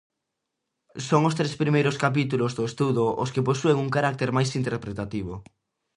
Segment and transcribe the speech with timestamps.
[1.07, 5.33] Son os tres primeiros capítulos do estudo os que posúen un carácter máis interpretativo.